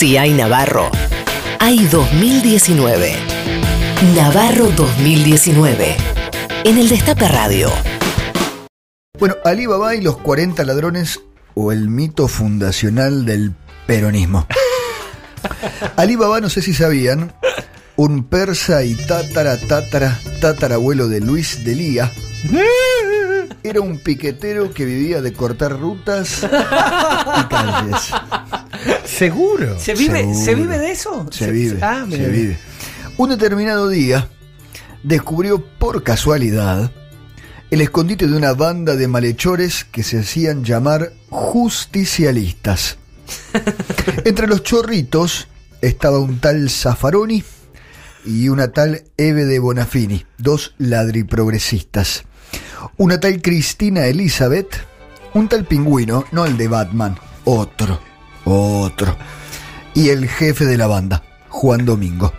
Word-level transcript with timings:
Si 0.00 0.16
hay 0.16 0.32
Navarro, 0.32 0.90
hay 1.58 1.84
2019. 1.84 3.16
Navarro 4.16 4.70
2019. 4.74 5.94
En 6.64 6.78
el 6.78 6.88
Destape 6.88 7.28
Radio. 7.28 7.68
Bueno, 9.18 9.34
Alibaba 9.44 9.94
y 9.94 10.00
los 10.00 10.16
40 10.16 10.64
ladrones 10.64 11.20
o 11.52 11.70
el 11.70 11.90
mito 11.90 12.28
fundacional 12.28 13.26
del 13.26 13.52
peronismo. 13.86 14.46
Alibaba, 15.96 16.40
no 16.40 16.48
sé 16.48 16.62
si 16.62 16.72
sabían, 16.72 17.34
un 17.96 18.24
persa 18.24 18.82
y 18.84 18.94
tátara, 18.94 19.58
tátara, 19.58 20.18
tatarabuelo 20.40 21.08
de 21.08 21.20
Luis 21.20 21.62
de 21.62 21.74
Lía, 21.74 22.10
era 23.62 23.82
un 23.82 23.98
piquetero 23.98 24.72
que 24.72 24.86
vivía 24.86 25.20
de 25.20 25.34
cortar 25.34 25.78
rutas 25.78 26.42
y 26.42 27.44
calles. 27.48 28.12
¿Seguro? 29.04 29.78
¿Se 29.78 29.94
vive, 29.94 30.20
Seguro. 30.20 30.44
¿se 30.44 30.54
vive 30.54 30.78
de 30.78 30.90
eso? 30.90 31.26
Se 31.30 31.50
vive, 31.50 31.78
Ah, 31.82 32.06
se 32.08 32.28
vive. 32.28 32.58
Un 33.16 33.30
determinado 33.30 33.88
día 33.88 34.28
descubrió 35.02 35.62
por 35.78 36.02
casualidad 36.02 36.90
el 37.70 37.80
escondite 37.80 38.26
de 38.26 38.36
una 38.36 38.52
banda 38.54 38.96
de 38.96 39.06
malhechores 39.08 39.84
que 39.84 40.02
se 40.02 40.18
hacían 40.20 40.64
llamar 40.64 41.12
justicialistas. 41.28 42.98
Entre 44.24 44.46
los 44.46 44.62
chorritos 44.62 45.46
estaba 45.80 46.18
un 46.18 46.40
tal 46.40 46.68
Zaffaroni 46.68 47.44
y 48.24 48.48
una 48.48 48.72
tal 48.72 49.04
Eve 49.16 49.44
de 49.44 49.58
Bonafini, 49.60 50.26
dos 50.38 50.74
ladriprogresistas. 50.78 52.24
Una 52.96 53.20
tal 53.20 53.40
Cristina 53.40 54.06
Elizabeth, 54.06 54.84
un 55.34 55.48
tal 55.48 55.64
pingüino, 55.64 56.24
no 56.32 56.44
el 56.44 56.56
de 56.56 56.68
Batman, 56.68 57.16
otro, 57.44 58.00
otro. 58.44 59.16
Y 59.94 60.08
el 60.08 60.28
jefe 60.28 60.66
de 60.66 60.76
la 60.76 60.86
banda, 60.86 61.22
Juan 61.48 61.84
Domingo. 61.84 62.32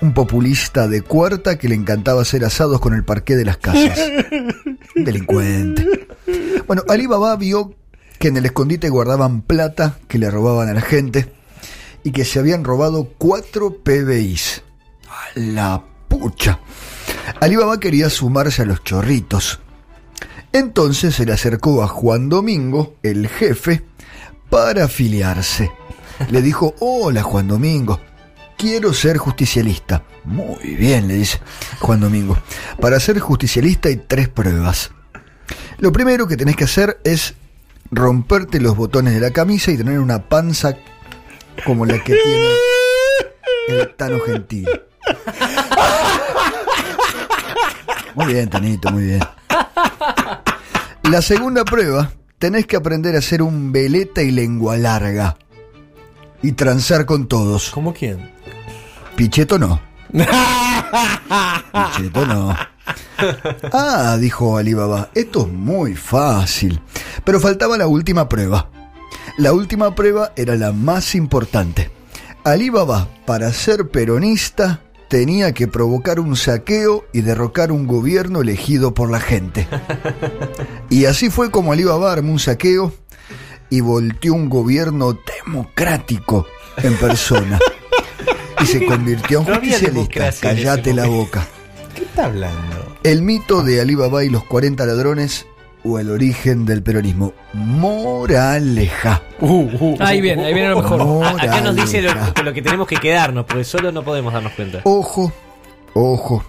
Un 0.00 0.12
populista 0.12 0.88
de 0.88 1.02
cuarta 1.02 1.56
que 1.58 1.68
le 1.68 1.74
encantaba 1.74 2.22
hacer 2.22 2.44
asados 2.44 2.80
con 2.80 2.92
el 2.92 3.04
parqué 3.04 3.34
de 3.34 3.44
las 3.44 3.56
casas. 3.56 3.98
Delincuente. 4.94 6.06
Bueno, 6.66 6.82
Alibaba 6.88 7.34
vio 7.36 7.74
que 8.18 8.28
en 8.28 8.36
el 8.36 8.46
escondite 8.46 8.88
guardaban 8.88 9.42
plata 9.42 9.98
que 10.08 10.18
le 10.18 10.30
robaban 10.30 10.68
a 10.68 10.74
la 10.74 10.80
gente 10.80 11.32
y 12.02 12.12
que 12.12 12.24
se 12.24 12.38
habían 12.38 12.64
robado 12.64 13.12
cuatro 13.18 13.78
PBIs. 13.82 14.62
¡A 15.08 15.38
la 15.38 15.82
pucha! 16.08 16.60
Alibaba 17.40 17.80
quería 17.80 18.10
sumarse 18.10 18.62
a 18.62 18.66
los 18.66 18.84
chorritos. 18.84 19.60
Entonces 20.52 21.14
se 21.14 21.26
le 21.26 21.32
acercó 21.32 21.82
a 21.82 21.88
Juan 21.88 22.28
Domingo, 22.28 22.94
el 23.02 23.28
jefe, 23.28 23.82
para 24.50 24.84
afiliarse. 24.84 25.70
Le 26.30 26.42
dijo, 26.42 26.74
hola 26.80 27.22
Juan 27.22 27.48
Domingo, 27.48 28.00
quiero 28.56 28.92
ser 28.92 29.18
justicialista. 29.18 30.02
Muy 30.24 30.74
bien, 30.74 31.08
le 31.08 31.14
dice 31.14 31.40
Juan 31.80 32.00
Domingo. 32.00 32.36
Para 32.80 32.98
ser 33.00 33.18
justicialista 33.20 33.88
hay 33.88 33.96
tres 33.96 34.28
pruebas. 34.28 34.90
Lo 35.78 35.92
primero 35.92 36.26
que 36.26 36.36
tenés 36.36 36.56
que 36.56 36.64
hacer 36.64 36.98
es 37.04 37.34
romperte 37.90 38.60
los 38.60 38.76
botones 38.76 39.14
de 39.14 39.20
la 39.20 39.30
camisa 39.30 39.70
y 39.70 39.76
tener 39.76 39.98
una 40.00 40.22
panza 40.22 40.76
como 41.64 41.86
la 41.86 42.02
que 42.02 42.14
tiene 42.14 42.48
el 43.68 43.94
Tano 43.94 44.20
Gentil. 44.20 44.68
Muy 48.14 48.26
bien, 48.32 48.48
Tanito, 48.48 48.90
muy 48.90 49.04
bien. 49.04 49.20
La 51.02 51.20
segunda 51.20 51.64
prueba, 51.64 52.10
tenés 52.38 52.66
que 52.66 52.76
aprender 52.76 53.14
a 53.14 53.18
hacer 53.18 53.42
un 53.42 53.72
veleta 53.72 54.22
y 54.22 54.30
lengua 54.30 54.76
larga. 54.76 55.36
Y 56.42 56.52
transar 56.52 57.06
con 57.06 57.26
todos. 57.26 57.70
¿Cómo 57.70 57.94
quién? 57.94 58.30
Picheto 59.16 59.58
no. 59.58 59.80
Picheto 60.12 62.26
no. 62.26 62.54
Ah, 63.72 64.16
dijo 64.20 64.56
Alibaba, 64.56 65.10
esto 65.14 65.46
es 65.46 65.52
muy 65.52 65.94
fácil. 65.94 66.80
Pero 67.24 67.40
faltaba 67.40 67.78
la 67.78 67.86
última 67.86 68.28
prueba. 68.28 68.70
La 69.38 69.52
última 69.52 69.94
prueba 69.94 70.32
era 70.36 70.54
la 70.56 70.72
más 70.72 71.14
importante. 71.14 71.90
Alibaba, 72.44 73.08
para 73.26 73.52
ser 73.52 73.88
peronista, 73.88 74.82
tenía 75.08 75.52
que 75.52 75.68
provocar 75.68 76.20
un 76.20 76.36
saqueo 76.36 77.04
y 77.12 77.20
derrocar 77.20 77.72
un 77.72 77.86
gobierno 77.86 78.40
elegido 78.40 78.94
por 78.94 79.10
la 79.10 79.20
gente. 79.20 79.68
Y 80.88 81.06
así 81.06 81.30
fue 81.30 81.50
como 81.50 81.72
Alibaba 81.72 82.12
armó 82.12 82.32
un 82.32 82.38
saqueo 82.38 82.92
y 83.70 83.80
volteó 83.80 84.34
un 84.34 84.48
gobierno 84.48 85.18
democrático 85.44 86.46
en 86.78 86.96
persona. 86.96 87.58
Y 88.62 88.66
se 88.66 88.86
convirtió 88.86 89.40
en 89.40 89.44
justicialista. 89.44 90.32
Callate 90.40 90.94
la 90.94 91.06
boca. 91.06 91.46
¿Qué 91.94 92.04
está 92.04 92.24
hablando? 92.24 92.96
El 93.02 93.20
mito 93.20 93.62
de 93.62 93.82
Alibaba 93.82 94.24
y 94.24 94.30
los 94.30 94.44
40 94.44 94.86
ladrones 94.86 95.46
o 95.86 95.98
el 95.98 96.10
origen 96.10 96.64
del 96.66 96.82
peronismo. 96.82 97.32
Moraleja. 97.52 99.22
Ahí 100.00 100.20
viene, 100.20 100.46
ahí 100.46 100.54
viene 100.54 100.70
lo 100.70 100.82
mejor. 100.82 100.98
Moraleja. 101.04 101.44
Acá 101.44 101.60
nos 101.60 101.76
dice 101.76 102.02
lo, 102.02 102.10
con 102.34 102.44
lo 102.44 102.52
que 102.52 102.62
tenemos 102.62 102.86
que 102.86 102.96
quedarnos, 102.96 103.44
porque 103.44 103.64
solo 103.64 103.92
no 103.92 104.02
podemos 104.02 104.32
darnos 104.32 104.52
cuenta. 104.52 104.80
Ojo, 104.84 105.32
ojo, 105.94 106.44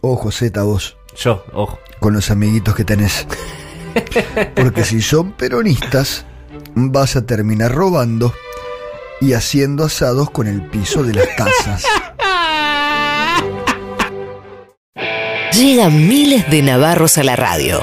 ojo, 0.00 0.30
Z 0.30 0.62
vos, 0.62 0.96
Yo, 1.16 1.44
ojo. 1.52 1.78
con 2.00 2.14
los 2.14 2.30
amiguitos 2.30 2.74
que 2.74 2.84
tenés. 2.84 3.26
Porque 4.54 4.84
si 4.84 5.00
son 5.02 5.32
peronistas, 5.32 6.24
vas 6.74 7.16
a 7.16 7.26
terminar 7.26 7.72
robando 7.72 8.32
y 9.20 9.32
haciendo 9.32 9.84
asados 9.84 10.30
con 10.30 10.46
el 10.46 10.62
piso 10.62 11.02
de 11.02 11.14
las 11.14 11.26
casas. 11.36 11.84
Llegan 15.52 16.06
miles 16.06 16.48
de 16.50 16.62
navarros 16.62 17.18
a 17.18 17.24
la 17.24 17.34
radio. 17.34 17.80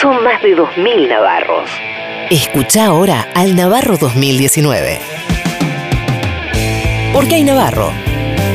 Son 0.00 0.22
más 0.22 0.42
de 0.42 0.54
2.000 0.54 1.08
navarros. 1.08 1.70
Escucha 2.30 2.86
ahora 2.86 3.28
al 3.34 3.56
Navarro 3.56 3.96
2019. 3.96 5.00
Porque 7.14 7.36
hay 7.36 7.44
Navarro 7.44 7.92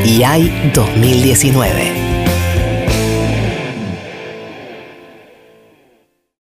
y 0.05 0.23
hay 0.23 0.51
2019. 0.73 2.10